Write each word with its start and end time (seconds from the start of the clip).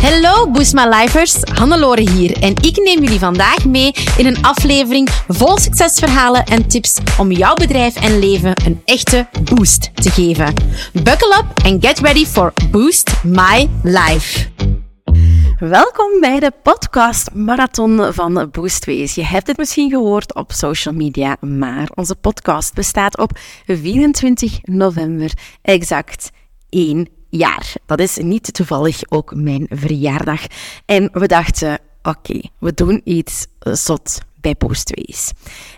Hallo 0.00 0.50
Boost 0.50 0.74
My 0.74 0.86
Lifers, 0.88 1.42
Hannelore 1.42 2.10
hier 2.10 2.42
en 2.42 2.54
ik 2.62 2.76
neem 2.76 3.02
jullie 3.02 3.18
vandaag 3.18 3.64
mee 3.64 3.92
in 4.16 4.26
een 4.26 4.44
aflevering 4.44 5.08
vol 5.28 5.58
succesverhalen 5.58 6.44
en 6.44 6.68
tips 6.68 6.98
om 7.18 7.32
jouw 7.32 7.54
bedrijf 7.54 7.96
en 7.96 8.18
leven 8.18 8.52
een 8.64 8.80
echte 8.84 9.26
boost 9.54 9.94
te 9.94 10.10
geven. 10.10 10.54
Buckle 10.92 11.36
up 11.38 11.64
and 11.64 11.86
get 11.86 11.98
ready 11.98 12.26
for 12.26 12.52
Boost 12.70 13.24
My 13.24 13.68
Life. 13.82 14.48
Welkom 15.58 16.20
bij 16.20 16.40
de 16.40 16.52
podcast 16.62 17.34
Marathon 17.34 18.12
van 18.12 18.48
Boostways. 18.50 19.14
Je 19.14 19.24
hebt 19.24 19.46
het 19.46 19.56
misschien 19.56 19.90
gehoord 19.90 20.34
op 20.34 20.52
social 20.52 20.94
media, 20.94 21.36
maar 21.40 21.88
onze 21.94 22.14
podcast 22.14 22.74
bestaat 22.74 23.18
op 23.18 23.38
24 23.66 24.58
november 24.62 25.32
exact 25.62 26.30
één 26.68 27.08
jaar. 27.30 27.72
Dat 27.86 28.00
is 28.00 28.16
niet 28.16 28.54
toevallig 28.54 29.00
ook 29.08 29.34
mijn 29.34 29.66
verjaardag. 29.70 30.40
En 30.84 31.10
we 31.12 31.26
dachten, 31.26 31.78
oké, 32.02 32.40
we 32.58 32.74
doen 32.74 33.00
iets 33.04 33.46
zot 33.62 34.18
bij 34.40 34.54
Boostways. 34.58 35.32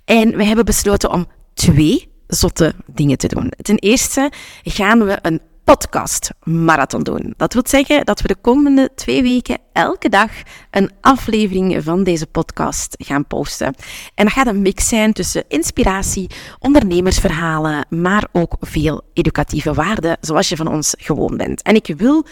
En 0.05 0.37
we 0.37 0.45
hebben 0.45 0.65
besloten 0.65 1.11
om 1.11 1.27
twee 1.55 2.09
zotte 2.27 2.75
dingen 2.87 3.19
te 3.19 3.29
doen. 3.29 3.53
Ten 3.63 3.79
eerste 3.79 4.31
gaan 4.63 5.05
we 5.05 5.19
een 5.23 5.41
podcast 5.73 6.31
marathon 6.43 7.03
doen. 7.03 7.35
Dat 7.37 7.53
wil 7.53 7.63
zeggen 7.67 8.05
dat 8.05 8.21
we 8.21 8.29
de 8.29 8.37
komende 8.41 8.91
twee 8.95 9.23
weken 9.23 9.59
elke 9.73 10.09
dag 10.09 10.31
een 10.71 10.91
aflevering 11.01 11.85
van 11.85 12.05
deze 12.05 12.27
podcast 12.27 12.95
gaan 12.99 13.27
posten. 13.27 13.75
En 14.15 14.25
dat 14.25 14.33
gaat 14.33 14.47
een 14.47 14.63
mix 14.63 14.89
zijn 14.89 15.13
tussen 15.13 15.45
inspiratie, 15.49 16.31
ondernemersverhalen, 16.59 17.87
maar 17.89 18.29
ook 18.33 18.57
veel 18.61 19.03
educatieve 19.13 19.75
waarden, 19.75 20.17
zoals 20.21 20.49
je 20.49 20.57
van 20.57 20.67
ons 20.67 20.95
gewoon 20.99 21.37
bent. 21.37 21.63
En 21.63 21.75
ik 21.75 21.95
wil 21.97 22.27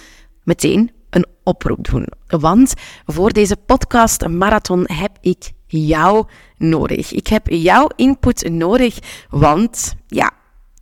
meteen 0.44 0.90
een 1.10 1.26
oproep 1.44 1.88
doen. 1.90 2.06
Want 2.26 2.74
voor 3.06 3.32
deze 3.32 3.56
podcast 3.56 4.28
marathon 4.28 4.84
heb 4.86 5.18
ik 5.20 5.50
jou 5.66 6.26
nodig. 6.56 7.12
Ik 7.12 7.26
heb 7.26 7.46
jouw 7.48 7.88
input 7.96 8.50
nodig, 8.50 8.98
want 9.30 9.94
ja, 10.06 10.30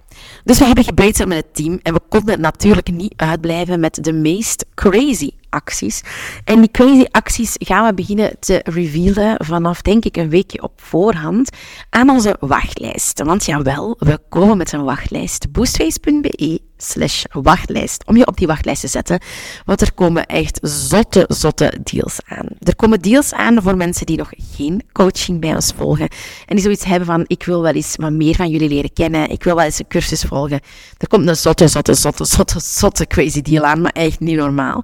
Dus 0.43 0.59
we 0.59 0.65
hebben 0.65 0.83
gebeten 0.83 1.27
met 1.27 1.37
het 1.37 1.55
team 1.55 1.79
en 1.83 1.93
we 1.93 2.01
konden 2.09 2.41
natuurlijk 2.41 2.91
niet 2.91 3.13
uitblijven 3.15 3.79
met 3.79 4.03
de 4.03 4.13
meest 4.13 4.65
crazy 4.75 5.31
acties. 5.49 6.01
En 6.43 6.59
die 6.59 6.71
crazy 6.71 7.05
acties 7.11 7.55
gaan 7.57 7.85
we 7.85 7.93
beginnen 7.93 8.39
te 8.39 8.61
revealen 8.63 9.45
vanaf, 9.45 9.81
denk 9.81 10.05
ik, 10.05 10.17
een 10.17 10.29
weekje 10.29 10.61
op 10.61 10.81
voorhand 10.81 11.49
aan 11.89 12.09
onze 12.09 12.35
wachtlijst. 12.39 13.23
Want 13.23 13.45
jawel, 13.45 13.95
we 13.99 14.19
komen 14.29 14.57
met 14.57 14.71
een 14.71 14.83
wachtlijst. 14.83 15.51
boostface.be 15.51 16.61
slash 16.81 17.23
wachtlijst. 17.31 18.03
Om 18.05 18.17
je 18.17 18.27
op 18.27 18.37
die 18.37 18.47
wachtlijst 18.47 18.81
te 18.81 18.87
zetten. 18.87 19.19
Want 19.65 19.81
er 19.81 19.93
komen 19.93 20.25
echt 20.25 20.59
zotte, 20.61 21.25
zotte 21.27 21.73
deals 21.83 22.17
aan. 22.25 22.47
Er 22.59 22.75
komen 22.75 22.99
deals 22.99 23.33
aan 23.33 23.61
voor 23.61 23.77
mensen 23.77 24.05
die 24.05 24.17
nog 24.17 24.29
geen 24.37 24.83
coaching 24.91 25.39
bij 25.39 25.55
ons 25.55 25.73
volgen. 25.75 26.07
En 26.45 26.55
die 26.55 26.63
zoiets 26.63 26.85
hebben 26.85 27.05
van, 27.05 27.23
ik 27.27 27.43
wil 27.43 27.61
wel 27.61 27.73
eens 27.73 27.95
wat 27.95 28.11
meer 28.11 28.35
van 28.35 28.49
jullie 28.49 28.69
leren 28.69 28.93
kennen. 28.93 29.29
Ik 29.29 29.43
wil 29.43 29.55
wel 29.55 29.65
eens 29.65 29.79
een 29.79 29.87
cursus 29.87 30.21
volgen. 30.21 30.59
Er 30.97 31.07
komt 31.07 31.27
een 31.27 31.35
zotte, 31.35 31.67
zotte, 31.67 31.93
zotte, 31.93 32.25
zotte, 32.25 32.59
zotte 32.59 33.07
crazy 33.07 33.41
deal 33.41 33.63
aan. 33.63 33.81
Maar 33.81 33.91
echt 33.91 34.19
niet 34.19 34.37
normaal. 34.37 34.83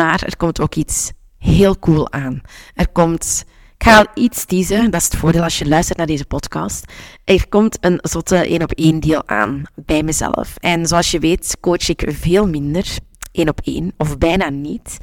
Er 0.00 0.36
komt 0.36 0.60
ook 0.60 0.74
iets 0.74 1.12
heel 1.38 1.78
cool 1.78 2.12
aan. 2.12 2.40
Er 2.74 2.88
komt... 2.88 3.44
Ik 3.76 3.86
ga 3.86 3.98
al 3.98 4.06
iets 4.14 4.44
teasen, 4.44 4.90
dat 4.90 5.00
is 5.00 5.06
het 5.06 5.16
voordeel 5.16 5.42
als 5.42 5.58
je 5.58 5.68
luistert 5.68 5.98
naar 5.98 6.06
deze 6.06 6.24
podcast. 6.24 6.92
Er 7.24 7.48
komt 7.48 7.78
een 7.80 7.98
zotte 8.02 8.36
één 8.36 8.62
op 8.62 8.72
één 8.72 9.00
deal 9.00 9.28
aan 9.28 9.62
bij 9.74 10.02
mezelf. 10.02 10.56
En 10.56 10.86
zoals 10.86 11.10
je 11.10 11.18
weet 11.18 11.56
coach 11.60 11.88
ik 11.88 12.02
veel 12.06 12.48
minder 12.48 12.98
één 13.32 13.48
op 13.48 13.60
één, 13.64 13.92
of 13.96 14.18
bijna 14.18 14.48
niet. 14.48 14.98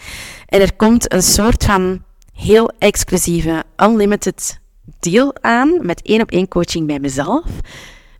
En 0.45 0.61
er 0.61 0.75
komt 0.75 1.13
een 1.13 1.23
soort 1.23 1.65
van 1.65 2.03
heel 2.33 2.71
exclusieve, 2.79 3.63
unlimited 3.77 4.59
deal 4.99 5.35
aan 5.41 5.85
met 5.85 6.01
één 6.01 6.21
op 6.21 6.31
één 6.31 6.47
coaching 6.47 6.87
bij 6.87 6.99
mezelf 6.99 7.45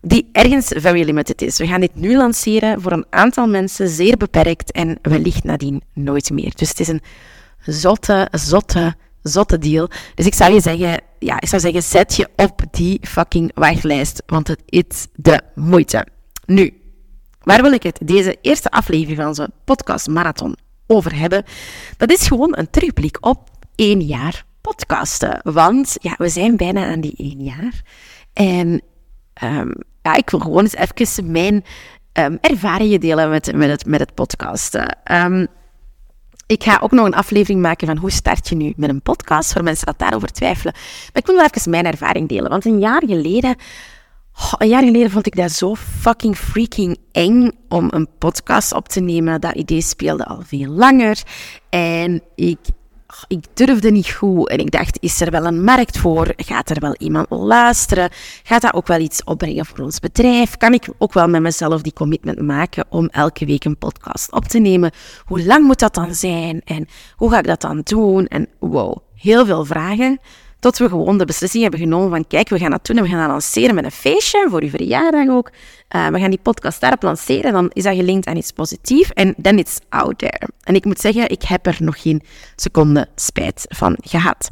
die 0.08 0.28
ergens 0.32 0.72
very 0.76 1.04
limited 1.04 1.42
is. 1.42 1.58
We 1.58 1.66
gaan 1.66 1.80
dit 1.80 1.94
nu 1.94 2.16
lanceren 2.16 2.80
voor 2.80 2.92
een 2.92 3.06
aantal 3.10 3.46
mensen, 3.46 3.88
zeer 3.88 4.16
beperkt 4.16 4.72
en 4.72 4.98
wellicht 5.02 5.44
nadien 5.44 5.82
nooit 5.94 6.30
meer. 6.30 6.52
Dus 6.54 6.68
het 6.68 6.80
is 6.80 6.88
een 6.88 7.02
zotte, 7.60 8.28
zotte, 8.30 8.94
zotte 9.22 9.58
deal. 9.58 9.88
Dus 10.14 10.26
ik 10.26 10.34
zou 10.34 10.52
je 10.52 10.60
zeggen, 10.60 11.00
ja, 11.18 11.40
ik 11.40 11.48
zou 11.48 11.60
zeggen, 11.60 11.82
zet 11.82 12.16
je 12.16 12.28
op 12.36 12.62
die 12.70 12.98
fucking 13.02 13.50
wachtlijst, 13.54 14.22
want 14.26 14.48
het 14.48 14.62
is 14.66 15.06
de 15.14 15.40
moeite. 15.54 16.06
Nu, 16.46 16.80
waar 17.42 17.62
wil 17.62 17.72
ik 17.72 17.82
het 17.82 17.98
deze 18.02 18.36
eerste 18.40 18.70
aflevering 18.70 19.16
van 19.16 19.26
onze 19.26 19.50
podcast 19.64 20.06
Marathon 20.06 20.56
over 20.86 21.18
hebben? 21.18 21.44
Dat 21.96 22.10
is 22.10 22.26
gewoon 22.26 22.58
een 22.58 22.70
terugblik 22.70 23.16
op 23.20 23.50
één 23.74 24.00
jaar 24.00 24.44
podcasten. 24.60 25.40
Want 25.42 25.96
ja, 26.00 26.14
we 26.18 26.28
zijn 26.28 26.56
bijna 26.56 26.86
aan 26.86 27.00
die 27.00 27.14
één 27.16 27.42
jaar. 27.42 27.82
En 28.32 28.82
um, 29.42 29.72
ja, 30.08 30.16
ik 30.16 30.30
wil 30.30 30.40
gewoon 30.40 30.62
eens 30.62 30.74
even 30.74 31.30
mijn 31.30 31.64
um, 32.12 32.38
ervaringen 32.40 33.00
delen 33.00 33.30
met, 33.30 33.54
met, 33.54 33.70
het, 33.70 33.86
met 33.86 34.00
het 34.00 34.14
podcasten. 34.14 34.96
Um, 35.12 35.46
ik 36.46 36.64
ga 36.64 36.78
ook 36.82 36.90
nog 36.90 37.06
een 37.06 37.14
aflevering 37.14 37.60
maken 37.60 37.86
van 37.86 37.96
hoe 37.96 38.10
start 38.10 38.48
je 38.48 38.54
nu 38.54 38.72
met 38.76 38.88
een 38.90 39.02
podcast, 39.02 39.52
voor 39.52 39.62
mensen 39.62 39.86
dat 39.86 39.98
daarover 39.98 40.32
twijfelen. 40.32 40.72
Maar 40.74 41.22
ik 41.22 41.26
wil 41.26 41.34
wel 41.34 41.44
even 41.44 41.70
mijn 41.70 41.86
ervaring 41.86 42.28
delen, 42.28 42.50
want 42.50 42.64
een 42.64 42.78
jaar 42.78 43.02
geleden... 43.06 43.56
Een 44.58 44.68
jaar 44.68 44.82
geleden 44.82 45.10
vond 45.10 45.26
ik 45.26 45.36
dat 45.36 45.50
zo 45.50 45.74
fucking 45.74 46.36
freaking 46.36 46.98
eng 47.12 47.50
om 47.68 47.88
een 47.90 48.08
podcast 48.18 48.72
op 48.72 48.88
te 48.88 49.00
nemen. 49.00 49.40
Dat 49.40 49.54
idee 49.54 49.80
speelde 49.80 50.24
al 50.24 50.42
veel 50.46 50.70
langer. 50.70 51.22
En 51.68 52.22
ik 52.34 52.58
ik 53.28 53.44
durfde 53.54 53.90
niet 53.90 54.10
goed. 54.10 54.48
En 54.48 54.58
ik 54.58 54.70
dacht, 54.70 54.98
is 55.00 55.20
er 55.20 55.30
wel 55.30 55.44
een 55.44 55.64
markt 55.64 55.98
voor? 55.98 56.32
Gaat 56.36 56.70
er 56.70 56.80
wel 56.80 56.94
iemand 56.98 57.26
luisteren? 57.30 58.10
Gaat 58.42 58.62
dat 58.62 58.74
ook 58.74 58.86
wel 58.86 58.98
iets 58.98 59.24
opbrengen 59.24 59.66
voor 59.66 59.78
ons 59.78 59.98
bedrijf? 59.98 60.56
Kan 60.56 60.72
ik 60.72 60.88
ook 60.98 61.12
wel 61.12 61.28
met 61.28 61.42
mezelf 61.42 61.82
die 61.82 61.92
commitment 61.92 62.40
maken 62.40 62.84
om 62.88 63.08
elke 63.08 63.46
week 63.46 63.64
een 63.64 63.78
podcast 63.78 64.32
op 64.32 64.44
te 64.44 64.58
nemen? 64.58 64.90
Hoe 65.24 65.44
lang 65.44 65.64
moet 65.64 65.78
dat 65.78 65.94
dan 65.94 66.14
zijn? 66.14 66.62
En 66.64 66.88
hoe 67.16 67.30
ga 67.30 67.38
ik 67.38 67.46
dat 67.46 67.60
dan 67.60 67.80
doen? 67.84 68.26
En 68.26 68.48
wow, 68.58 68.96
heel 69.14 69.46
veel 69.46 69.64
vragen. 69.64 70.18
Tot 70.60 70.78
we 70.78 70.88
gewoon 70.88 71.18
de 71.18 71.24
beslissing 71.24 71.62
hebben 71.62 71.80
genomen 71.80 72.10
van 72.10 72.26
kijk, 72.26 72.48
we 72.48 72.58
gaan 72.58 72.70
dat 72.70 72.86
doen 72.86 72.96
en 72.96 73.02
we 73.02 73.08
gaan 73.08 73.18
dat 73.18 73.28
lanceren 73.28 73.74
met 73.74 73.84
een 73.84 73.90
feestje 73.90 74.46
voor 74.50 74.62
uw 74.62 74.68
verjaardag 74.68 75.28
ook. 75.28 75.50
Uh, 75.96 76.06
we 76.06 76.18
gaan 76.18 76.30
die 76.30 76.38
podcast 76.42 76.80
daarop 76.80 77.02
lanceren, 77.02 77.52
dan 77.52 77.70
is 77.72 77.82
dat 77.82 77.94
gelinkt 77.94 78.26
aan 78.26 78.36
iets 78.36 78.52
positiefs 78.52 79.12
en 79.12 79.34
then 79.42 79.58
it's 79.58 79.78
out 79.88 80.18
there. 80.18 80.48
En 80.62 80.74
ik 80.74 80.84
moet 80.84 81.00
zeggen, 81.00 81.28
ik 81.28 81.42
heb 81.42 81.66
er 81.66 81.76
nog 81.78 82.02
geen 82.02 82.22
seconde 82.56 83.08
spijt 83.14 83.66
van 83.68 83.96
gehad. 84.00 84.50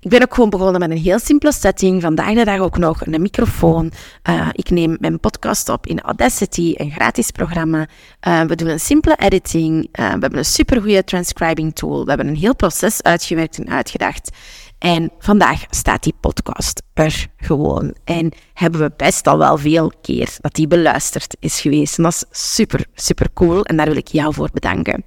Ik 0.00 0.10
ben 0.10 0.22
ook 0.22 0.34
gewoon 0.34 0.50
begonnen 0.50 0.80
met 0.80 0.90
een 0.90 0.96
heel 0.96 1.18
simpele 1.18 1.52
setting. 1.52 2.02
Vandaag 2.02 2.34
de 2.34 2.44
dag 2.44 2.58
ook 2.58 2.78
nog 2.78 3.06
een 3.06 3.22
microfoon. 3.22 3.92
Uh, 4.28 4.48
ik 4.52 4.70
neem 4.70 4.96
mijn 5.00 5.20
podcast 5.20 5.68
op 5.68 5.86
in 5.86 6.00
Audacity, 6.00 6.74
een 6.76 6.90
gratis 6.90 7.30
programma. 7.30 7.88
Uh, 8.28 8.42
we 8.42 8.54
doen 8.54 8.68
een 8.68 8.80
simpele 8.80 9.16
editing. 9.16 9.88
We 9.92 10.02
hebben 10.02 10.36
een 10.36 10.44
supergoeie 10.44 11.04
transcribing 11.04 11.74
tool. 11.74 12.02
We 12.02 12.08
hebben 12.08 12.28
een 12.28 12.36
heel 12.36 12.56
proces 12.56 13.02
uitgewerkt 13.02 13.58
en 13.58 13.68
uitgedacht. 13.68 14.30
En 14.78 15.12
vandaag 15.18 15.64
staat 15.70 16.02
die 16.02 16.14
podcast 16.20 16.82
er 16.94 17.26
gewoon. 17.36 17.94
En 18.04 18.32
hebben 18.54 18.80
we 18.80 18.92
best 18.96 19.26
al 19.26 19.38
wel 19.38 19.58
veel 19.58 19.92
keer 20.02 20.36
dat 20.40 20.54
die 20.54 20.66
beluisterd 20.66 21.36
is 21.40 21.60
geweest. 21.60 21.96
En 21.96 22.02
dat 22.02 22.12
is 22.12 22.54
super, 22.54 22.86
super 22.94 23.32
cool. 23.34 23.62
En 23.62 23.76
daar 23.76 23.86
wil 23.86 23.96
ik 23.96 24.08
jou 24.08 24.34
voor 24.34 24.48
bedanken. 24.52 25.04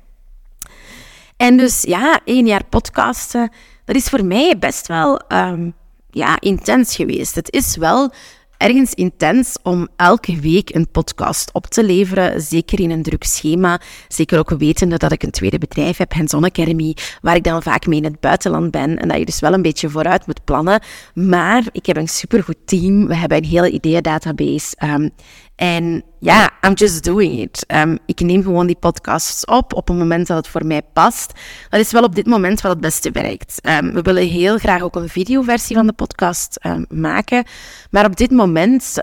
En 1.38 1.57
dus 1.57 1.81
ja, 1.81 2.19
één 2.25 2.45
jaar 2.45 2.65
podcasten, 2.65 3.51
dat 3.85 3.95
is 3.95 4.09
voor 4.09 4.25
mij 4.25 4.57
best 4.59 4.88
wel 4.88 5.21
um, 5.27 5.73
ja, 6.09 6.39
intens 6.39 6.95
geweest. 6.95 7.35
Het 7.35 7.51
is 7.51 7.75
wel 7.75 8.12
ergens 8.61 8.93
intens 8.93 9.57
om 9.63 9.87
elke 9.95 10.39
week 10.39 10.75
een 10.75 10.91
podcast 10.91 11.53
op 11.53 11.65
te 11.65 11.83
leveren. 11.83 12.41
Zeker 12.41 12.79
in 12.79 12.91
een 12.91 13.03
druk 13.03 13.23
schema. 13.23 13.81
Zeker 14.07 14.39
ook 14.39 14.49
wetende 14.49 14.97
dat 14.97 15.11
ik 15.11 15.23
een 15.23 15.31
tweede 15.31 15.57
bedrijf 15.57 15.97
heb, 15.97 16.13
Hands-on 16.13 16.45
Academy, 16.45 16.95
waar 17.21 17.35
ik 17.35 17.43
dan 17.43 17.63
vaak 17.63 17.85
mee 17.85 17.97
in 17.97 18.03
het 18.03 18.19
buitenland 18.19 18.71
ben. 18.71 18.97
En 18.97 19.07
dat 19.07 19.17
je 19.17 19.25
dus 19.25 19.39
wel 19.39 19.53
een 19.53 19.61
beetje 19.61 19.89
vooruit 19.89 20.27
moet 20.27 20.43
plannen. 20.43 20.81
Maar 21.13 21.63
ik 21.71 21.85
heb 21.85 21.97
een 21.97 22.07
supergoed 22.07 22.57
team. 22.65 23.07
We 23.07 23.15
hebben 23.15 23.37
een 23.37 23.49
hele 23.49 23.71
ideeën-database. 23.71 24.75
Um, 24.83 25.11
en 25.55 26.03
ja, 26.21 26.50
I'm 26.62 26.73
just 26.73 27.03
doing 27.03 27.39
it. 27.39 27.65
Um, 27.68 27.97
ik 28.06 28.19
neem 28.19 28.44
gewoon 28.44 28.68
die 28.68 28.75
podcasts 28.75 29.45
op 29.45 29.73
op 29.73 29.89
een 29.89 29.97
moment 29.97 30.27
dat 30.27 30.38
het 30.38 30.47
voor 30.47 30.65
mij 30.65 30.81
past. 30.94 31.31
Dat 31.69 31.79
is 31.79 31.91
wel 31.91 32.03
op 32.03 32.15
dit 32.15 32.25
moment 32.25 32.62
wat 32.62 32.71
het 32.71 32.81
beste 32.81 33.12
werkt. 33.12 33.59
Um, 33.68 33.94
we 33.94 34.01
willen 34.01 34.27
heel 34.27 34.57
graag 34.57 34.81
ook 34.81 34.95
een 34.95 35.09
videoversie 35.09 35.75
van 35.75 35.88
de 35.88 35.94
podcast 35.94 36.59
um, 36.65 36.85
maken. 36.89 37.44
Maar 37.91 38.06
op 38.06 38.15
dit 38.15 38.31
moment, 38.31 38.94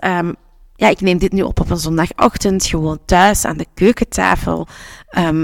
ja, 0.75 0.89
ik 0.89 1.01
neem 1.01 1.17
dit 1.17 1.31
nu 1.31 1.41
op 1.41 1.59
op 1.59 1.69
een 1.69 1.77
zondagochtend, 1.77 2.65
gewoon 2.65 2.99
thuis 3.05 3.45
aan 3.45 3.57
de 3.57 3.65
keukentafel. 3.73 4.67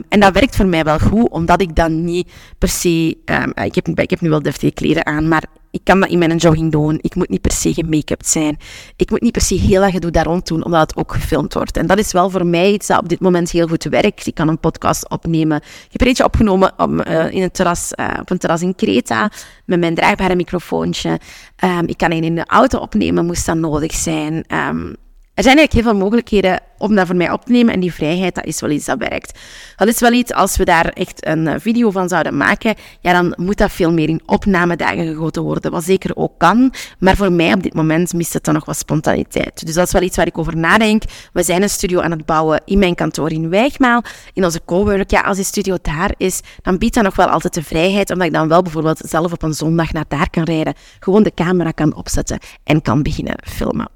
en 0.10 0.20
dat 0.20 0.34
werkt 0.34 0.56
voor 0.56 0.66
mij 0.66 0.84
wel 0.84 1.00
goed, 1.00 1.30
omdat 1.30 1.62
ik 1.62 1.76
dan 1.76 2.04
niet 2.04 2.32
per 2.58 2.70
se... 2.70 3.18
ik, 3.64 3.76
heb, 3.76 4.00
ik 4.00 4.10
heb 4.10 4.22
nu 4.22 4.30
wel 4.30 4.42
deftige 4.42 4.74
kleren 4.74 5.06
aan, 5.06 5.28
maar 5.28 5.44
ik 5.76 5.84
kan 5.84 6.00
dat 6.00 6.10
in 6.10 6.18
mijn 6.18 6.36
jogging 6.36 6.72
doen. 6.72 6.98
Ik 7.02 7.16
moet 7.16 7.30
niet 7.30 7.42
per 7.42 7.52
se 7.52 7.74
gemake-up 7.74 8.24
zijn. 8.26 8.58
Ik 8.96 9.10
moet 9.10 9.22
niet 9.22 9.32
per 9.32 9.42
se 9.42 9.56
heel 9.56 9.84
erg 9.84 9.92
gedoe 9.92 10.12
daar 10.12 10.26
rond 10.26 10.48
doen, 10.48 10.66
omdat 10.66 10.82
het 10.82 10.96
ook 10.96 11.14
gefilmd 11.14 11.54
wordt. 11.54 11.78
En 11.78 11.88
dat 11.88 11.98
is 11.98 12.12
wel 12.12 12.30
voor 12.30 12.46
mij 12.46 12.72
iets 12.72 12.88
dat 12.88 13.00
op 13.00 13.10
dit 13.10 13.20
moment 13.20 13.52
heel 13.52 13.68
goed 13.68 13.84
werkt. 13.84 14.28
Ik 14.28 14.36
kan 14.36 14.48
een 14.48 14.60
podcast 14.60 15.10
opnemen. 15.10 15.58
Ik 15.58 15.92
heb 15.92 16.02
er 16.02 16.08
eentje 16.08 16.24
opgenomen 16.24 16.74
om, 16.78 17.00
uh, 17.00 17.32
in 17.32 17.42
een 17.42 17.52
terras, 17.52 17.92
uh, 17.96 18.08
op 18.20 18.30
een 18.30 18.38
terras 18.38 18.62
in 18.62 18.76
Kreta, 18.76 19.32
met 19.66 19.80
mijn 19.80 19.96
draagbare 19.96 20.36
microfoontje. 20.36 21.20
Um, 21.64 21.88
ik 21.88 21.98
kan 21.98 22.12
een 22.12 22.24
in 22.24 22.36
de 22.36 22.46
auto 22.46 22.80
opnemen, 22.80 23.26
moest 23.26 23.46
dat 23.46 23.58
nodig 23.58 23.94
zijn. 23.94 24.46
Um, 24.70 24.96
er 25.36 25.44
zijn 25.44 25.58
eigenlijk 25.58 25.74
heel 25.74 25.94
veel 25.94 26.04
mogelijkheden 26.04 26.60
om 26.78 26.96
dat 26.96 27.08
voor 27.08 27.16
mij 27.16 27.32
op 27.32 27.46
te 27.46 27.52
nemen 27.52 27.74
en 27.74 27.80
die 27.80 27.94
vrijheid, 27.94 28.36
dat 28.36 28.46
is 28.46 28.62
wel 28.62 28.70
iets 28.70 28.86
dat 28.86 28.98
werkt. 28.98 29.40
Dat 29.76 29.88
is 29.88 30.00
wel 30.00 30.12
iets, 30.12 30.34
als 30.34 30.58
we 30.58 30.66
daar 30.66 30.86
echt 30.86 31.28
een 31.28 31.48
eh, 31.48 31.56
video 31.60 31.92
van 31.92 32.10
zouden 32.10 32.38
maken, 32.38 32.76
ja, 33.00 33.14
dan 33.14 33.34
moet 33.38 33.58
dat 33.58 33.72
veel 33.72 33.94
meer 33.94 34.10
in 34.10 34.22
opnamedagen 34.26 35.08
gegoten 35.08 35.44
worden, 35.44 35.72
wat 35.72 35.84
zeker 35.84 36.16
ook 36.16 36.32
kan. 36.38 36.74
Maar 37.00 37.16
voor 37.16 37.32
mij 37.32 37.54
op 37.54 37.64
dit 37.64 37.74
moment 37.74 38.14
mist 38.14 38.34
het 38.34 38.44
dan 38.44 38.54
nog 38.54 38.66
wat 38.66 38.78
spontaniteit. 38.78 39.66
Dus 39.66 39.76
dat 39.76 39.88
is 39.88 39.94
wel 39.94 40.02
iets 40.02 40.18
waar 40.18 40.28
ik 40.28 40.38
over 40.38 40.58
nadenk. 40.58 41.04
We 41.34 41.44
zijn 41.44 41.62
een 41.62 41.70
studio 41.70 42.00
aan 42.00 42.12
het 42.12 42.26
bouwen 42.26 42.62
in 42.66 42.80
mijn 42.80 42.96
kantoor 42.96 43.32
in 43.32 43.50
Wijgmaal, 43.50 44.04
in 44.34 44.44
onze 44.44 44.62
cowork. 44.66 45.12
Ja, 45.12 45.22
als 45.22 45.36
die 45.36 45.46
studio 45.46 45.78
daar 45.82 46.14
is, 46.18 46.42
dan 46.62 46.78
biedt 46.78 46.94
dat 46.94 47.04
nog 47.04 47.16
wel 47.16 47.28
altijd 47.28 47.54
de 47.54 47.64
vrijheid, 47.64 48.12
omdat 48.12 48.28
ik 48.28 48.34
dan 48.34 48.48
wel 48.48 48.62
bijvoorbeeld 48.62 49.02
zelf 49.06 49.32
op 49.32 49.44
een 49.44 49.54
zondag 49.54 49.92
naar 49.92 50.06
daar 50.08 50.30
kan 50.30 50.44
rijden, 50.44 50.74
gewoon 51.00 51.24
de 51.24 51.34
camera 51.34 51.72
kan 51.72 51.96
opzetten 51.96 52.40
en 52.64 52.82
kan 52.82 53.04
beginnen 53.04 53.36
filmen. 53.44 53.88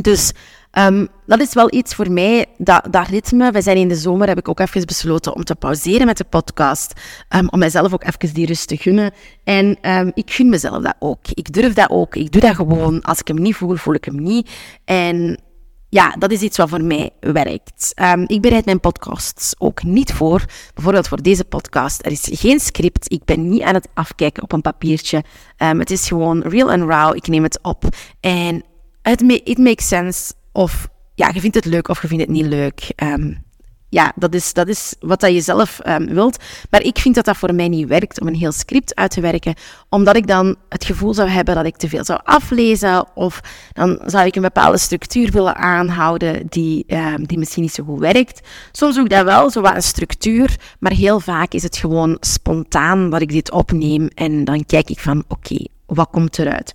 Dus 0.00 0.32
um, 0.72 1.08
dat 1.26 1.40
is 1.40 1.54
wel 1.54 1.74
iets 1.74 1.94
voor 1.94 2.10
mij, 2.10 2.46
dat, 2.58 2.86
dat 2.90 3.06
ritme. 3.06 3.50
We 3.50 3.62
zijn 3.62 3.76
in 3.76 3.88
de 3.88 3.94
zomer, 3.94 4.28
heb 4.28 4.38
ik 4.38 4.48
ook 4.48 4.60
even 4.60 4.86
besloten 4.86 5.34
om 5.34 5.44
te 5.44 5.54
pauzeren 5.54 6.06
met 6.06 6.16
de 6.16 6.24
podcast. 6.24 6.92
Um, 7.36 7.48
om 7.48 7.58
mijzelf 7.58 7.92
ook 7.92 8.04
even 8.04 8.34
die 8.34 8.46
rust 8.46 8.68
te 8.68 8.76
gunnen. 8.76 9.12
En 9.44 9.78
um, 9.90 10.10
ik 10.14 10.30
gun 10.30 10.48
mezelf 10.48 10.82
dat 10.82 10.94
ook. 10.98 11.26
Ik 11.34 11.52
durf 11.52 11.72
dat 11.72 11.90
ook. 11.90 12.16
Ik 12.16 12.32
doe 12.32 12.40
dat 12.40 12.54
gewoon. 12.54 13.02
Als 13.02 13.20
ik 13.20 13.28
hem 13.28 13.42
niet 13.42 13.56
voel, 13.56 13.76
voel 13.76 13.94
ik 13.94 14.04
hem 14.04 14.22
niet. 14.22 14.50
En 14.84 15.40
ja, 15.88 16.14
dat 16.18 16.32
is 16.32 16.40
iets 16.40 16.56
wat 16.56 16.68
voor 16.68 16.82
mij 16.82 17.10
werkt. 17.20 17.92
Ik 18.26 18.40
bereid 18.40 18.64
mijn 18.64 18.80
podcasts 18.80 19.54
ook 19.58 19.82
niet 19.82 20.12
voor. 20.12 20.44
Bijvoorbeeld 20.74 21.08
voor 21.08 21.22
deze 21.22 21.44
podcast. 21.44 22.06
Er 22.06 22.12
is 22.12 22.28
geen 22.30 22.60
script. 22.60 23.12
Ik 23.12 23.24
ben 23.24 23.48
niet 23.48 23.62
aan 23.62 23.74
het 23.74 23.88
afkijken 23.94 24.42
op 24.42 24.52
een 24.52 24.60
papiertje. 24.60 25.24
Het 25.56 25.90
is 25.90 26.08
gewoon 26.08 26.42
real 26.42 26.70
and 26.70 26.88
raw. 26.88 27.16
Ik 27.16 27.26
neem 27.26 27.42
het 27.42 27.58
op. 27.62 27.84
En 28.20 28.64
het 29.02 29.22
it 29.44 29.58
makes 29.58 29.88
sense 29.88 30.32
of 30.58 30.88
ja, 31.14 31.30
je 31.32 31.40
vindt 31.40 31.56
het 31.56 31.64
leuk 31.64 31.88
of 31.88 32.02
je 32.02 32.08
vindt 32.08 32.22
het 32.22 32.32
niet 32.32 32.46
leuk. 32.46 32.92
Um, 33.02 33.46
ja, 33.88 34.12
dat 34.16 34.34
is, 34.34 34.52
dat 34.52 34.68
is 34.68 34.94
wat 35.00 35.20
dat 35.20 35.32
je 35.32 35.40
zelf 35.40 35.80
um, 35.86 36.06
wilt. 36.14 36.36
Maar 36.70 36.82
ik 36.82 36.98
vind 36.98 37.14
dat 37.14 37.24
dat 37.24 37.36
voor 37.36 37.54
mij 37.54 37.68
niet 37.68 37.88
werkt 37.88 38.20
om 38.20 38.26
een 38.26 38.34
heel 38.34 38.52
script 38.52 38.94
uit 38.94 39.10
te 39.10 39.20
werken, 39.20 39.54
omdat 39.88 40.16
ik 40.16 40.26
dan 40.26 40.56
het 40.68 40.84
gevoel 40.84 41.14
zou 41.14 41.28
hebben 41.28 41.54
dat 41.54 41.64
ik 41.64 41.76
te 41.76 41.88
veel 41.88 42.04
zou 42.04 42.20
aflezen, 42.24 43.16
of 43.16 43.40
dan 43.72 44.00
zou 44.06 44.26
ik 44.26 44.36
een 44.36 44.42
bepaalde 44.42 44.78
structuur 44.78 45.30
willen 45.30 45.56
aanhouden 45.56 46.46
die, 46.48 46.84
um, 46.86 47.26
die 47.26 47.38
misschien 47.38 47.62
niet 47.62 47.74
zo 47.74 47.84
goed 47.84 48.00
werkt. 48.00 48.48
Soms 48.72 48.96
ik 48.96 49.08
dat 49.08 49.24
wel, 49.24 49.50
zo 49.50 49.60
wat 49.60 49.74
een 49.74 49.82
structuur, 49.82 50.56
maar 50.78 50.92
heel 50.92 51.20
vaak 51.20 51.52
is 51.52 51.62
het 51.62 51.76
gewoon 51.76 52.16
spontaan 52.20 53.10
dat 53.10 53.20
ik 53.20 53.28
dit 53.28 53.50
opneem 53.50 54.08
en 54.14 54.44
dan 54.44 54.66
kijk 54.66 54.90
ik 54.90 54.98
van, 54.98 55.24
oké, 55.28 55.66
wat 55.88 56.08
komt 56.10 56.38
eruit? 56.38 56.74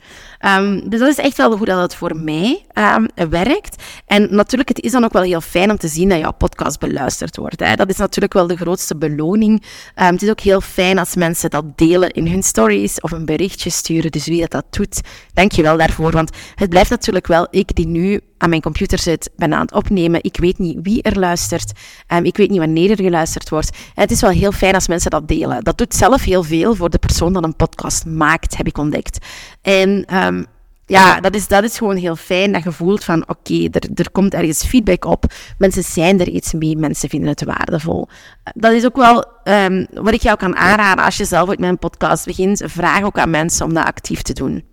Um, 0.60 0.90
dus 0.90 1.00
dat 1.00 1.10
is 1.10 1.18
echt 1.18 1.38
wel 1.38 1.58
hoe 1.58 1.66
dat 1.66 1.82
het 1.82 1.96
voor 1.96 2.16
mij 2.16 2.66
um, 2.74 3.30
werkt. 3.30 3.84
En 4.06 4.36
natuurlijk, 4.36 4.70
het 4.70 4.82
is 4.82 4.92
dan 4.92 5.04
ook 5.04 5.14
wel 5.14 5.22
heel 5.22 5.42
fijn 5.42 5.72
om 5.72 5.78
te 5.78 5.88
zien 5.88 6.10
dat 6.10 6.20
jouw 6.20 6.32
podcast 6.32 6.80
beluisterd 6.80 7.38
wordt. 7.38 7.60
Hè. 7.60 7.76
Dat 7.76 7.90
is 7.90 7.98
natuurlijk 7.98 8.34
wel 8.34 8.48
de 8.48 8.56
grootste 8.56 8.98
beloning. 8.98 9.64
Um, 9.96 10.06
het 10.06 10.22
is 10.22 10.30
ook 10.30 10.40
heel 10.40 10.62
fijn 10.62 11.00
als 11.00 11.16
mensen 11.16 11.50
dat 11.50 11.78
delen 11.78 12.12
in 12.12 12.28
hun 12.28 12.44
stories 12.44 13.02
of 13.02 13.12
een 13.12 13.26
berichtje 13.26 13.70
sturen. 13.70 14.12
Dus 14.12 14.28
wie 14.28 14.42
dat, 14.42 14.52
dat 14.52 14.66
doet, 14.70 15.02
dank 15.34 15.52
je 15.52 15.62
wel 15.62 15.78
daarvoor. 15.78 16.12
Want 16.12 16.32
het 16.56 16.70
blijft 16.70 16.90
natuurlijk 16.90 17.28
wel 17.28 17.48
ik 17.50 17.76
die 17.76 17.88
nu 17.88 18.22
aan 18.44 18.50
mijn 18.50 18.62
computer 18.62 19.00
zit, 19.00 19.30
ben 19.36 19.54
aan 19.54 19.62
het 19.62 19.74
opnemen. 19.74 20.24
Ik 20.24 20.38
weet 20.38 20.58
niet 20.58 20.78
wie 20.82 21.02
er 21.02 21.20
luistert. 21.20 21.72
Um, 22.14 22.26
ik 22.26 22.38
weet 22.38 22.50
niet 22.50 22.60
wanneer 22.60 22.90
er 22.90 23.04
geluisterd 23.04 23.50
wordt. 23.50 23.70
En 23.70 24.02
het 24.02 24.12
is 24.12 24.22
wel 24.22 24.30
heel 24.30 24.52
fijn 24.52 24.74
als 24.74 24.88
mensen 24.88 25.12
dat 25.12 25.28
delen. 25.28 25.64
Dat 25.64 25.78
doet 25.78 25.94
zelf 25.94 26.24
heel 26.24 26.44
veel 26.44 26.76
voor 26.76 26.90
de 26.90 26.98
persoon 26.98 27.34
dat 27.34 27.44
een 27.44 27.56
podcast 27.56 28.06
maakt, 28.06 28.58
heb 28.58 28.68
ik 28.68 28.78
ontdekt. 28.78 29.26
En 29.62 30.16
um, 30.16 30.46
ja, 30.86 31.20
dat 31.20 31.36
is, 31.36 31.48
dat 31.48 31.64
is 31.64 31.78
gewoon 31.78 31.96
heel 31.96 32.16
fijn. 32.16 32.52
Dat 32.52 32.64
je 32.64 32.72
voelt 32.72 33.04
van, 33.04 33.30
oké, 33.30 33.68
er, 33.72 33.90
er 33.96 34.12
komt 34.12 34.34
ergens 34.34 34.64
feedback 34.64 35.06
op. 35.06 35.26
Mensen 35.58 35.84
zijn 35.84 36.20
er 36.20 36.30
iets 36.30 36.54
mee. 36.54 36.78
Mensen 36.78 37.10
vinden 37.10 37.30
het 37.30 37.44
waardevol. 37.44 38.08
Dat 38.54 38.72
is 38.72 38.86
ook 38.86 38.96
wel 38.96 39.26
um, 39.44 39.88
wat 39.94 40.14
ik 40.14 40.22
jou 40.22 40.38
kan 40.38 40.56
aanraden 40.56 41.04
als 41.04 41.18
je 41.18 41.26
zelf 41.26 41.48
met 41.48 41.60
mijn 41.60 41.80
podcast 41.80 42.26
begint. 42.26 42.62
Vraag 42.66 43.04
ook 43.04 43.18
aan 43.18 43.30
mensen 43.30 43.66
om 43.66 43.74
dat 43.74 43.86
actief 43.86 44.22
te 44.22 44.34
doen. 44.34 44.73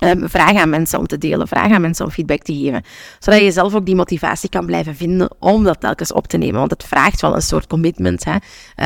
Um, 0.00 0.28
vraag 0.28 0.54
aan 0.54 0.70
mensen 0.70 0.98
om 0.98 1.06
te 1.06 1.18
delen, 1.18 1.48
vraag 1.48 1.72
aan 1.72 1.80
mensen 1.80 2.04
om 2.04 2.10
feedback 2.10 2.42
te 2.42 2.54
geven. 2.54 2.82
Zodat 3.18 3.40
je 3.40 3.52
zelf 3.52 3.74
ook 3.74 3.86
die 3.86 3.94
motivatie 3.94 4.48
kan 4.48 4.66
blijven 4.66 4.96
vinden 4.96 5.30
om 5.38 5.64
dat 5.64 5.80
telkens 5.80 6.12
op 6.12 6.26
te 6.26 6.36
nemen. 6.36 6.58
Want 6.58 6.70
het 6.70 6.84
vraagt 6.84 7.20
wel 7.20 7.34
een 7.34 7.42
soort 7.42 7.66
commitment 7.66 8.24
hè, 8.24 8.36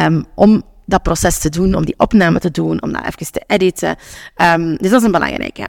um, 0.06 0.24
om 0.34 0.62
dat 0.86 1.02
proces 1.02 1.38
te 1.38 1.48
doen, 1.48 1.74
om 1.74 1.84
die 1.84 1.98
opname 1.98 2.38
te 2.38 2.50
doen, 2.50 2.82
om 2.82 2.92
dat 2.92 3.04
even 3.04 3.32
te 3.32 3.42
editen. 3.46 3.96
Um, 4.36 4.76
dus 4.76 4.90
dat 4.90 5.00
is 5.00 5.06
een 5.06 5.12
belangrijke. 5.12 5.66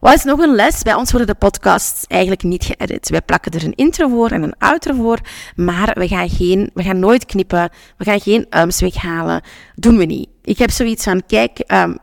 Wat 0.00 0.14
is 0.14 0.24
nog 0.24 0.40
een 0.40 0.54
les? 0.54 0.82
Bij 0.82 0.94
ons 0.94 1.10
worden 1.10 1.28
de 1.28 1.34
podcasts 1.34 2.06
eigenlijk 2.06 2.42
niet 2.42 2.64
geëdit. 2.64 3.08
Wij 3.08 3.22
plakken 3.22 3.52
er 3.52 3.64
een 3.64 3.74
intro 3.74 4.08
voor 4.08 4.30
en 4.30 4.42
een 4.42 4.54
outro 4.58 4.94
voor, 4.94 5.18
maar 5.56 5.94
we 5.98 6.08
gaan, 6.08 6.28
geen, 6.28 6.70
we 6.74 6.82
gaan 6.82 6.98
nooit 6.98 7.24
knippen, 7.26 7.70
we 7.96 8.04
gaan 8.04 8.20
geen 8.20 8.46
ums 8.56 8.80
weghalen. 8.80 9.40
Doen 9.74 9.96
we 9.96 10.04
niet. 10.04 10.28
Ik 10.42 10.58
heb 10.58 10.70
zoiets 10.70 11.04
van, 11.04 11.22
kijk, 11.26 11.62
um, 11.66 11.98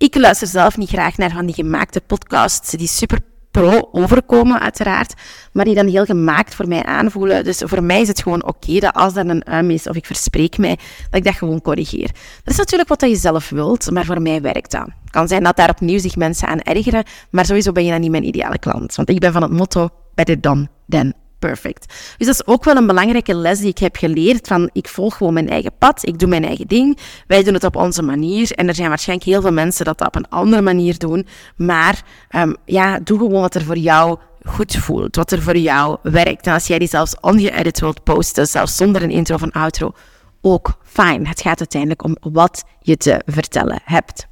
ik 0.00 0.16
luister 0.16 0.46
zelf 0.46 0.76
niet 0.76 0.88
graag 0.88 1.16
naar 1.16 1.30
van 1.30 1.46
die 1.46 1.54
gemaakte 1.54 2.00
podcasts 2.00 2.70
die 2.70 2.88
super 2.88 3.18
pro 3.50 3.88
overkomen, 3.92 4.60
uiteraard, 4.60 5.14
maar 5.52 5.64
die 5.64 5.74
dan 5.74 5.86
heel 5.86 6.04
gemaakt 6.04 6.54
voor 6.54 6.68
mij 6.68 6.82
aanvoelen. 6.82 7.44
Dus 7.44 7.62
voor 7.64 7.82
mij 7.82 8.00
is 8.00 8.08
het 8.08 8.22
gewoon 8.22 8.46
oké 8.46 8.78
dat 8.78 8.94
als 8.94 9.16
er 9.16 9.28
een 9.28 9.46
uim 9.46 9.70
is 9.70 9.86
of 9.88 9.96
ik 9.96 10.06
verspreek 10.06 10.58
mij, 10.58 10.78
dat 11.10 11.20
ik 11.20 11.24
dat 11.24 11.34
gewoon 11.34 11.62
corrigeer. 11.62 12.10
Dat 12.44 12.52
is 12.52 12.56
natuurlijk 12.56 12.88
wat 12.88 13.00
je 13.00 13.16
zelf 13.16 13.48
wilt, 13.48 13.90
maar 13.90 14.04
voor 14.04 14.22
mij 14.22 14.40
werkt 14.40 14.70
dat. 14.70 14.86
Het 15.02 15.10
kan 15.10 15.28
zijn 15.28 15.42
dat 15.42 15.56
daar 15.56 15.70
opnieuw 15.70 15.98
zich 15.98 16.16
mensen 16.16 16.48
aan 16.48 16.60
ergeren, 16.60 17.04
maar 17.30 17.46
sowieso 17.46 17.72
ben 17.72 17.84
je 17.84 17.90
dan 17.90 18.00
niet 18.00 18.10
mijn 18.10 18.26
ideale 18.26 18.58
klant. 18.58 18.94
Want 18.94 19.08
ik 19.08 19.20
ben 19.20 19.32
van 19.32 19.42
het 19.42 19.52
motto, 19.52 19.88
better 20.14 20.40
done 20.40 20.68
than 20.88 21.12
perfect. 21.40 21.86
Dus 22.16 22.26
dat 22.26 22.34
is 22.34 22.46
ook 22.46 22.64
wel 22.64 22.76
een 22.76 22.86
belangrijke 22.86 23.34
les 23.34 23.58
die 23.58 23.68
ik 23.68 23.78
heb 23.78 23.96
geleerd 23.96 24.46
van 24.46 24.70
ik 24.72 24.88
volg 24.88 25.16
gewoon 25.16 25.32
mijn 25.32 25.48
eigen 25.48 25.72
pad, 25.78 26.06
ik 26.06 26.18
doe 26.18 26.28
mijn 26.28 26.44
eigen 26.44 26.66
ding, 26.66 26.98
wij 27.26 27.42
doen 27.42 27.54
het 27.54 27.64
op 27.64 27.76
onze 27.76 28.02
manier 28.02 28.50
en 28.52 28.68
er 28.68 28.74
zijn 28.74 28.88
waarschijnlijk 28.88 29.28
heel 29.28 29.40
veel 29.40 29.52
mensen 29.52 29.84
dat 29.84 29.98
dat 29.98 30.06
op 30.06 30.16
een 30.16 30.28
andere 30.28 30.62
manier 30.62 30.98
doen, 30.98 31.26
maar 31.56 32.02
um, 32.36 32.56
ja, 32.64 32.98
doe 32.98 33.18
gewoon 33.18 33.40
wat 33.40 33.54
er 33.54 33.64
voor 33.64 33.78
jou 33.78 34.18
goed 34.44 34.76
voelt, 34.76 35.16
wat 35.16 35.32
er 35.32 35.42
voor 35.42 35.56
jou 35.56 35.98
werkt. 36.02 36.46
En 36.46 36.52
als 36.52 36.66
jij 36.66 36.78
die 36.78 36.88
zelfs 36.88 37.14
ongeëdit 37.20 37.80
wilt 37.80 38.02
posten, 38.02 38.46
zelfs 38.46 38.76
zonder 38.76 39.02
een 39.02 39.10
intro 39.10 39.34
of 39.34 39.42
een 39.42 39.52
outro, 39.52 39.92
ook 40.40 40.78
fijn. 40.82 41.26
Het 41.26 41.40
gaat 41.40 41.58
uiteindelijk 41.58 42.02
om 42.02 42.16
wat 42.20 42.64
je 42.80 42.96
te 42.96 43.22
vertellen 43.26 43.80
hebt. 43.84 44.26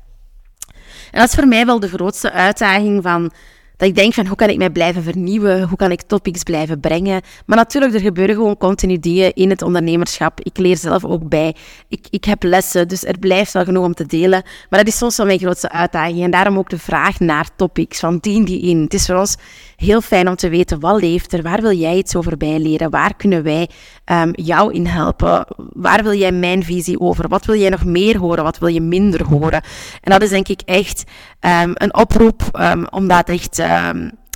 En 1.10 1.20
dat 1.20 1.28
is 1.28 1.34
voor 1.34 1.48
mij 1.48 1.66
wel 1.66 1.80
de 1.80 1.88
grootste 1.88 2.32
uitdaging 2.32 3.02
van 3.02 3.32
dat 3.78 3.88
ik 3.88 3.94
denk 3.94 4.14
van 4.14 4.26
hoe 4.26 4.36
kan 4.36 4.48
ik 4.48 4.56
mij 4.56 4.70
blijven 4.70 5.02
vernieuwen, 5.02 5.62
hoe 5.62 5.76
kan 5.76 5.90
ik 5.90 6.02
topics 6.02 6.42
blijven 6.42 6.80
brengen. 6.80 7.20
Maar 7.46 7.56
natuurlijk, 7.56 7.94
er 7.94 8.00
gebeuren 8.00 8.34
gewoon 8.34 8.56
continu 8.56 8.98
dingen 8.98 9.34
in 9.34 9.50
het 9.50 9.62
ondernemerschap. 9.62 10.40
Ik 10.40 10.58
leer 10.58 10.76
zelf 10.76 11.04
ook 11.04 11.28
bij. 11.28 11.54
Ik, 11.88 12.06
ik 12.10 12.24
heb 12.24 12.42
lessen, 12.42 12.88
dus 12.88 13.04
er 13.04 13.18
blijft 13.18 13.52
wel 13.52 13.64
genoeg 13.64 13.84
om 13.84 13.94
te 13.94 14.06
delen. 14.06 14.42
Maar 14.70 14.78
dat 14.78 14.88
is 14.88 14.98
soms 14.98 15.16
wel 15.16 15.26
mijn 15.26 15.38
grootste 15.38 15.70
uitdaging. 15.70 16.22
En 16.22 16.30
daarom 16.30 16.58
ook 16.58 16.70
de 16.70 16.78
vraag 16.78 17.20
naar 17.20 17.48
topics, 17.56 17.98
van 18.00 18.18
dien 18.20 18.44
die 18.44 18.60
in. 18.60 18.80
Het 18.80 18.94
is 18.94 19.06
voor 19.06 19.16
ons 19.16 19.36
heel 19.76 20.00
fijn 20.00 20.28
om 20.28 20.36
te 20.36 20.48
weten, 20.48 20.80
wat 20.80 21.00
leeft 21.00 21.32
er? 21.32 21.42
Waar 21.42 21.60
wil 21.60 21.72
jij 21.72 21.96
iets 21.96 22.16
over 22.16 22.36
bijleren? 22.36 22.90
Waar 22.90 23.16
kunnen 23.16 23.42
wij 23.42 23.68
um, 24.04 24.30
jou 24.34 24.72
in 24.72 24.86
helpen? 24.86 25.46
Waar 25.56 26.02
wil 26.02 26.14
jij 26.14 26.32
mijn 26.32 26.64
visie 26.64 27.00
over? 27.00 27.28
Wat 27.28 27.44
wil 27.44 27.56
jij 27.56 27.70
nog 27.70 27.84
meer 27.84 28.18
horen? 28.18 28.44
Wat 28.44 28.58
wil 28.58 28.68
je 28.68 28.80
minder 28.80 29.24
horen? 29.24 29.62
En 30.00 30.10
dat 30.10 30.22
is 30.22 30.30
denk 30.30 30.48
ik 30.48 30.60
echt 30.64 31.04
um, 31.40 31.72
een 31.74 31.94
oproep 31.94 32.42
um, 32.60 32.86
om 32.90 33.08
dat 33.08 33.28
echt, 33.28 33.56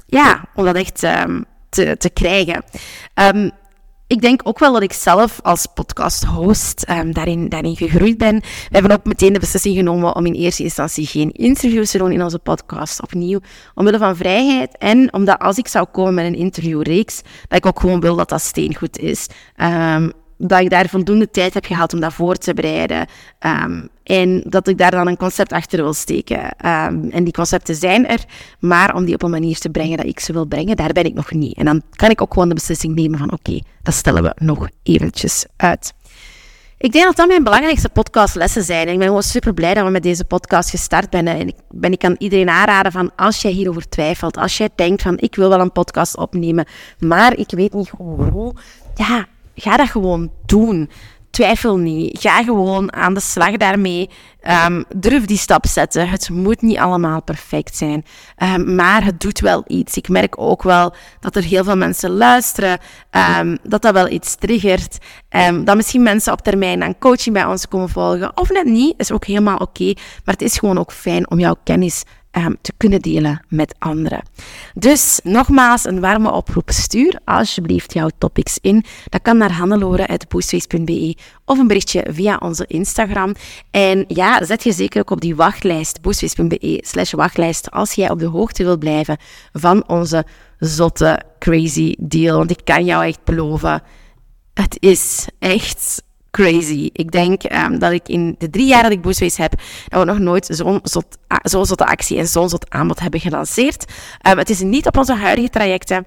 ja, 0.07 0.45
om 0.55 0.65
dat 0.65 0.75
echt 0.77 0.99
te, 1.69 1.97
te 1.99 2.11
krijgen. 2.13 2.63
Ik 4.07 4.21
denk 4.21 4.41
ook 4.45 4.59
wel 4.59 4.73
dat 4.73 4.83
ik 4.83 4.93
zelf 4.93 5.41
als 5.43 5.67
podcast-host 5.75 6.87
daarin, 6.87 7.49
daarin 7.49 7.77
gegroeid 7.77 8.19
ben. 8.19 8.41
We 8.41 8.69
hebben 8.71 8.91
ook 8.93 9.05
meteen 9.05 9.33
de 9.33 9.39
beslissing 9.39 9.77
genomen 9.77 10.17
om 10.17 10.27
in 10.27 10.35
eerste 10.35 10.63
instantie 10.63 11.07
geen 11.07 11.31
interviews 11.31 11.91
te 11.91 11.99
doen 11.99 12.13
in 12.13 12.23
onze 12.23 12.39
podcast. 12.39 13.03
Opnieuw, 13.03 13.41
omwille 13.75 13.99
van 13.99 14.17
vrijheid 14.17 14.79
en 14.79 15.13
omdat 15.13 15.39
als 15.39 15.59
ik 15.59 15.69
zou 15.69 15.87
komen 15.93 16.15
met 16.15 16.25
een 16.25 16.35
interviewreeks, 16.35 17.23
dat 17.49 17.59
ik 17.59 17.67
ook 17.67 17.81
gewoon 17.81 18.01
wil 18.01 18.17
dat 18.17 18.29
dat 18.29 18.43
steengoed 18.43 18.99
is. 18.99 19.27
Dat 20.49 20.61
ik 20.61 20.71
daar 20.71 20.89
voldoende 20.89 21.31
tijd 21.31 21.55
heb 21.55 21.65
gehad 21.65 21.93
om 21.95 22.01
dat 22.01 22.13
voor 22.13 22.37
te 22.37 22.55
bereiden. 22.55 23.07
Um, 23.41 23.89
en 24.05 24.43
dat 24.47 24.69
ik 24.69 24.79
daar 24.79 24.91
dan 24.91 25.07
een 25.07 25.17
concept 25.17 25.53
achter 25.53 25.83
wil 25.83 25.93
steken. 25.93 26.41
Um, 26.41 27.11
en 27.11 27.25
die 27.25 27.33
concepten 27.33 27.75
zijn 27.75 28.09
er, 28.09 28.25
maar 28.59 28.95
om 28.95 29.05
die 29.05 29.15
op 29.15 29.23
een 29.23 29.31
manier 29.31 29.59
te 29.59 29.71
brengen 29.71 29.97
dat 29.97 30.07
ik 30.07 30.21
ze 30.21 30.33
wil 30.33 30.47
brengen, 30.47 30.77
daar 30.77 30.93
ben 30.93 31.05
ik 31.05 31.15
nog 31.15 31.33
niet. 31.33 31.57
En 31.57 31.65
dan 31.65 31.83
kan 31.91 32.11
ik 32.11 32.23
ook 32.23 32.33
gewoon 32.33 32.49
de 32.49 32.55
beslissing 32.55 32.95
nemen 32.95 33.19
van 33.19 33.33
oké, 33.33 33.61
dat 33.83 33.95
stellen 33.95 34.23
we 34.23 34.33
nog 34.39 34.69
eventjes 34.83 35.47
uit. 35.57 35.93
Ik 36.79 36.93
denk 36.93 37.05
dat 37.05 37.17
dat 37.17 37.29
mijn 37.29 37.45
belangrijkste 37.45 37.89
podcastlessen 37.89 38.63
zijn. 38.63 38.87
En 38.87 38.93
ik 38.93 38.99
ben 38.99 39.07
gewoon 39.07 39.23
super 39.23 39.55
blij 39.55 39.75
dat 39.75 39.85
we 39.85 39.91
met 39.91 40.03
deze 40.03 40.25
podcast 40.25 40.71
gestart 40.71 41.07
zijn. 41.11 41.29
En 41.29 41.49
ik, 41.49 41.55
ben, 41.71 41.93
ik 41.93 41.99
kan 41.99 42.15
iedereen 42.19 42.49
aanraden 42.49 42.93
van 42.93 43.11
als 43.17 43.43
jij 43.43 43.51
hierover 43.51 43.89
twijfelt, 43.89 44.37
als 44.37 44.57
jij 44.57 44.69
denkt 44.75 45.03
van 45.03 45.19
ik 45.19 45.35
wil 45.35 45.49
wel 45.49 45.61
een 45.61 45.73
podcast 45.73 46.17
opnemen, 46.17 46.67
maar 46.99 47.37
ik 47.37 47.51
weet 47.51 47.73
niet 47.73 47.89
hoe, 47.89 48.55
ja, 48.95 49.27
ga 49.55 49.77
dat 49.77 49.89
gewoon 49.89 50.31
doen. 50.47 50.91
Twijfel 51.31 51.77
niet. 51.77 52.21
Ga 52.21 52.43
gewoon 52.43 52.93
aan 52.93 53.15
de 53.15 53.21
slag 53.21 53.57
daarmee. 53.57 54.11
Um, 54.67 54.85
durf 54.97 55.25
die 55.25 55.37
stap 55.37 55.67
zetten. 55.67 56.09
Het 56.09 56.31
moet 56.31 56.63
niet 56.63 56.79
allemaal 56.79 57.23
perfect 57.23 57.77
zijn. 57.77 58.05
Um, 58.43 58.75
maar 58.75 59.05
het 59.05 59.21
doet 59.21 59.41
wel 59.41 59.65
iets. 59.67 59.97
Ik 59.97 60.09
merk 60.09 60.39
ook 60.39 60.63
wel 60.63 60.95
dat 61.21 61.37
er 61.37 61.43
heel 61.43 61.65
veel 61.65 61.77
mensen 61.77 62.11
luisteren. 62.11 62.79
Um, 63.41 63.59
dat 63.63 63.83
dat 63.83 63.93
wel 63.93 64.09
iets 64.09 64.35
triggert. 64.35 64.99
dat 65.65 65.77
misschien 65.77 66.03
mensen 66.03 66.33
op 66.33 66.41
termijn 66.41 66.83
aan 66.83 66.99
coaching 66.99 67.35
bij 67.35 67.45
ons 67.45 67.69
komen 67.69 67.89
volgen. 67.89 68.37
Of 68.37 68.51
net 68.51 68.67
niet. 68.67 68.95
Is 68.97 69.13
ook 69.13 69.25
helemaal 69.25 69.57
oké. 69.57 69.93
maar 70.25 70.35
het 70.35 70.43
is 70.43 70.59
gewoon 70.59 70.79
ook 70.79 70.93
fijn 70.93 71.31
om 71.31 71.39
jouw 71.39 71.57
kennis 71.65 72.03
um, 72.37 72.57
te 72.61 72.73
kunnen 72.77 73.01
delen 73.01 73.45
met 73.49 73.75
anderen. 73.79 74.23
Dus 74.75 75.21
nogmaals, 75.23 75.85
een 75.85 76.01
warme 76.01 76.33
oproep. 76.33 76.71
Stuur 76.71 77.21
alsjeblieft 77.25 77.93
jouw 77.93 78.11
topics 78.19 78.59
in. 78.61 78.85
Dat 79.09 79.23
kan 79.23 79.37
naar 79.37 79.53
hanneloren.boostface.be 79.53 81.17
of 81.45 81.59
een 81.59 81.67
berichtje 81.67 82.07
via 82.11 82.37
onze 82.37 82.67
Instagram. 82.67 83.35
En 83.71 84.05
ja, 84.09 84.45
zet 84.45 84.65
je 84.65 84.73
zeker 84.73 85.01
ook 85.01 85.11
op 85.11 85.21
die 85.21 85.37
wachtlijst, 85.37 86.01
boostface.be 86.01 86.79
slash 86.85 87.13
wachtlijst, 87.13 87.71
als 87.71 87.93
jij 87.93 88.11
op 88.11 88.19
de 88.19 88.27
hoogte 88.27 88.65
wilt 88.65 88.79
blijven 88.79 89.17
van 89.53 89.89
onze 89.89 90.25
zotte, 90.59 91.23
crazy 91.39 91.95
deal. 91.99 92.37
Want 92.37 92.51
ik 92.51 92.61
kan 92.65 92.85
jou 92.85 93.07
echt 93.07 93.25
beloven, 93.25 93.83
het 94.55 94.77
is 94.81 95.29
echt 95.39 96.03
crazy. 96.33 96.91
Ik 96.93 97.11
denk 97.11 97.43
um, 97.53 97.79
dat 97.79 97.93
ik 97.93 98.09
in 98.09 98.35
de 98.39 98.51
drie 98.51 98.67
jaar 98.67 98.83
dat 98.83 98.93
ik 98.93 99.03
Boostface 99.03 99.43
heb, 99.43 99.53
dat 99.89 100.01
we 100.01 100.07
nog 100.07 100.19
nooit 100.19 100.47
zo'n 100.51 100.81
zot, 100.83 101.19
zo 101.43 101.65
zotte 101.65 101.87
actie 101.87 102.19
en 102.19 102.27
zo'n 102.27 102.49
zot 102.49 102.71
aanbod 102.71 103.01
hebben 103.01 103.21
gelanceerd. 103.21 103.93
Um, 104.29 104.39
het 104.39 104.51
is 104.51 104.61
niet 104.61 104.87
op 104.87 104.97
onze 104.97 105.15
huidige 105.15 105.49
trajecten. 105.49 106.07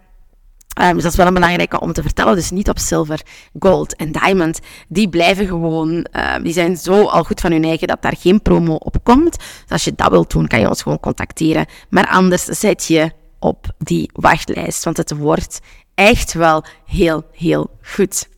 Um, 0.81 0.93
dus 0.93 1.03
dat 1.03 1.11
is 1.11 1.17
wel 1.17 1.27
een 1.27 1.33
belangrijke 1.33 1.79
om 1.79 1.93
te 1.93 2.01
vertellen. 2.01 2.35
Dus 2.35 2.51
niet 2.51 2.69
op 2.69 2.79
silver, 2.79 3.21
gold 3.59 3.95
en 3.95 4.11
diamond. 4.11 4.59
Die 4.87 5.09
blijven 5.09 5.47
gewoon, 5.47 6.07
die 6.43 6.53
zijn 6.53 6.77
zo 6.77 7.05
al 7.05 7.23
goed 7.23 7.41
van 7.41 7.51
hun 7.51 7.63
eigen 7.63 7.87
dat 7.87 8.01
daar 8.01 8.15
geen 8.19 8.41
promo 8.41 8.75
op 8.75 8.95
komt. 9.03 9.37
Dus 9.37 9.69
als 9.69 9.83
je 9.83 9.93
dat 9.95 10.09
wilt 10.09 10.31
doen, 10.31 10.47
kan 10.47 10.59
je 10.59 10.69
ons 10.69 10.81
gewoon 10.81 10.99
contacteren. 10.99 11.65
Maar 11.89 12.07
anders 12.07 12.43
zet 12.43 12.85
je 12.85 13.11
op 13.39 13.67
die 13.77 14.09
wachtlijst, 14.13 14.83
want 14.83 14.97
het 14.97 15.17
wordt 15.17 15.59
echt 15.93 16.33
wel 16.33 16.63
heel, 16.85 17.23
heel 17.31 17.69
goed. 17.81 18.29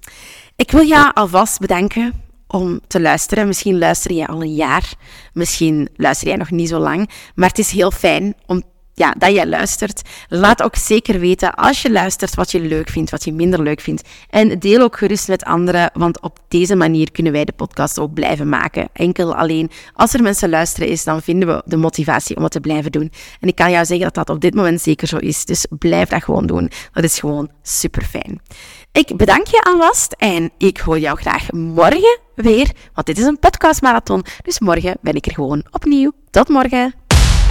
Ik 0.57 0.71
wil 0.71 0.85
jou 0.85 1.11
alvast 1.13 1.59
bedanken 1.59 2.13
om 2.47 2.79
te 2.87 3.01
luisteren. 3.01 3.47
Misschien 3.47 3.77
luister 3.77 4.11
je 4.11 4.27
al 4.27 4.41
een 4.41 4.55
jaar, 4.55 4.93
misschien 5.33 5.89
luister 5.95 6.27
jij 6.27 6.37
nog 6.37 6.51
niet 6.51 6.69
zo 6.69 6.79
lang, 6.79 7.09
maar 7.35 7.49
het 7.49 7.59
is 7.59 7.71
heel 7.71 7.91
fijn 7.91 8.35
om 8.45 8.63
ja, 8.97 9.13
dat 9.17 9.33
jij 9.33 9.47
luistert. 9.47 10.01
Laat 10.27 10.63
ook 10.63 10.75
zeker 10.75 11.19
weten 11.19 11.53
als 11.53 11.81
je 11.81 11.91
luistert 11.91 12.35
wat 12.35 12.51
je 12.51 12.59
leuk 12.59 12.89
vindt, 12.89 13.11
wat 13.11 13.23
je 13.23 13.33
minder 13.33 13.63
leuk 13.63 13.81
vindt. 13.81 14.07
En 14.29 14.59
deel 14.59 14.81
ook 14.81 14.97
gerust 14.97 15.27
met 15.27 15.43
anderen, 15.43 15.89
want 15.93 16.21
op 16.21 16.39
deze 16.47 16.75
manier 16.75 17.11
kunnen 17.11 17.31
wij 17.31 17.45
de 17.45 17.51
podcast 17.51 17.99
ook 17.99 18.13
blijven 18.13 18.49
maken. 18.49 18.89
Enkel 18.93 19.35
alleen 19.35 19.71
als 19.93 20.13
er 20.13 20.21
mensen 20.21 20.49
luisteren 20.49 20.87
is, 20.87 21.03
dan 21.03 21.21
vinden 21.21 21.47
we 21.47 21.61
de 21.65 21.77
motivatie 21.77 22.35
om 22.35 22.43
het 22.43 22.51
te 22.51 22.59
blijven 22.59 22.91
doen. 22.91 23.11
En 23.39 23.47
ik 23.47 23.55
kan 23.55 23.71
jou 23.71 23.85
zeggen 23.85 24.05
dat 24.05 24.15
dat 24.25 24.35
op 24.35 24.41
dit 24.41 24.53
moment 24.53 24.81
zeker 24.81 25.07
zo 25.07 25.17
is. 25.17 25.45
Dus 25.45 25.65
blijf 25.69 26.09
dat 26.09 26.23
gewoon 26.23 26.45
doen. 26.45 26.71
Dat 26.93 27.03
is 27.03 27.19
gewoon 27.19 27.49
super 27.61 28.03
fijn. 28.03 28.41
Ik 28.91 29.17
bedank 29.17 29.47
je 29.47 29.61
alvast 29.63 30.15
en 30.17 30.51
ik 30.57 30.77
hoor 30.77 30.99
jou 30.99 31.17
graag 31.17 31.51
morgen 31.51 32.19
weer, 32.35 32.71
want 32.93 33.07
dit 33.07 33.17
is 33.17 33.25
een 33.25 33.39
podcastmarathon. 33.39 34.23
Dus 34.43 34.59
morgen 34.59 34.97
ben 35.01 35.15
ik 35.15 35.25
er 35.25 35.33
gewoon 35.33 35.65
opnieuw. 35.71 36.11
Tot 36.29 36.47
morgen. 36.49 37.06